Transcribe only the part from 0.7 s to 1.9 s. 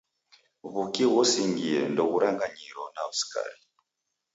W'uki ghusingie